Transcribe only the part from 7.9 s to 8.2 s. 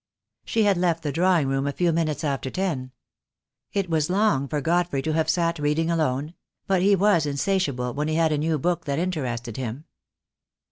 when he